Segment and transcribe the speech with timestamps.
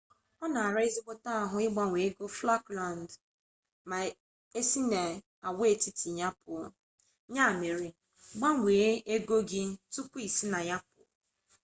[0.43, 3.13] ọ na-ara ezigbote ahụ ịgbanwe ego falklands
[3.89, 3.97] ma
[4.59, 6.61] e si n'agwaetiti a pụọ
[7.35, 7.87] ya mere
[8.37, 11.03] gbanwee ego gi tupu i si na ya pụọ